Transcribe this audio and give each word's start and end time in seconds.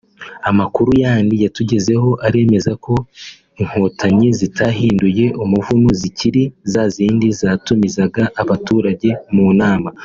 Amakuru 0.49 0.89
yandi 1.03 1.35
yatugezeho 1.43 2.09
aremeza 2.27 2.71
ko 2.85 2.93
Inkotanyi 3.61 4.27
zitahinduye 4.39 5.25
umuvuno 5.43 5.89
zikiri 6.01 6.43
za 6.71 6.83
zindi 6.95 7.27
zatumizaga 7.39 8.23
abaturage 8.41 9.09
mu 9.35 9.47
nama 9.61 9.89